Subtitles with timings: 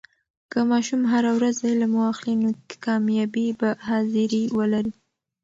[0.51, 2.49] که ماشوم هر ورځ علم واخلي، نو
[2.85, 4.93] کامیابي به حاضري ولري.